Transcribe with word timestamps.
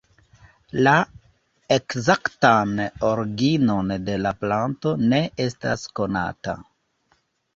La 0.85 0.93
ekzaktan 1.75 2.71
originon 3.09 3.93
de 4.07 4.15
la 4.27 4.31
planto 4.45 4.95
ne 5.11 5.19
estas 5.45 5.85
konata. 6.01 6.57